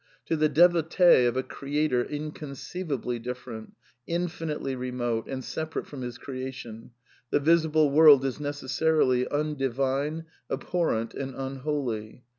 To 0.25 0.35
the 0.35 0.49
devotee 0.49 1.25
of 1.27 1.37
a 1.37 1.43
Creator 1.43 2.05
inconceivably 2.05 3.19
different, 3.19 3.73
in 4.07 4.25
finitely 4.29 4.75
remote 4.75 5.27
and 5.27 5.43
separate 5.43 5.85
from 5.85 6.01
his 6.01 6.17
creation, 6.17 6.89
the 7.29 7.39
visible 7.39 7.91
world 7.91 8.25
is 8.25 8.39
necessarily 8.39 9.27
undivine, 9.29 10.25
abhorrent 10.49 11.13
and 11.13 11.35
unholy. 11.35 12.23